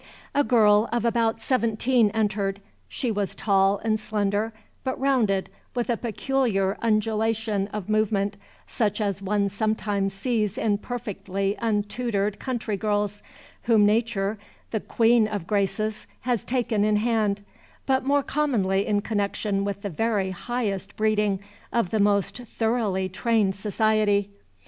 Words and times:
A 0.33 0.43
girl 0.43 0.89
of 0.91 1.05
about 1.05 1.39
seventeen 1.39 2.09
entered. 2.09 2.59
She 2.87 3.11
was 3.11 3.35
tall 3.35 3.77
and 3.83 3.99
slender, 3.99 4.51
but 4.83 4.99
rounded, 4.99 5.47
with 5.75 5.91
a 5.91 5.95
peculiar 5.97 6.75
undulation 6.81 7.67
of 7.67 7.87
movement, 7.87 8.35
such 8.65 8.99
as 8.99 9.21
one 9.21 9.47
sometimes 9.47 10.11
sees 10.11 10.57
in 10.57 10.79
perfectly 10.79 11.55
untutored 11.59 12.39
country 12.39 12.77
girls, 12.77 13.21
whom 13.65 13.85
Nature, 13.85 14.39
the 14.71 14.79
queen 14.79 15.27
of 15.27 15.45
graces, 15.45 16.07
has 16.21 16.43
taken 16.43 16.83
in 16.83 16.95
hand, 16.95 17.43
but 17.85 18.03
more 18.03 18.23
commonly 18.23 18.87
in 18.87 19.01
connection 19.03 19.63
with 19.63 19.83
the 19.83 19.89
very 19.91 20.31
highest 20.31 20.95
breeding 20.95 21.39
of 21.71 21.91
the 21.91 21.99
most 21.99 22.39
thoroughly 22.39 23.07
trained 23.07 23.53
society. 23.53 24.31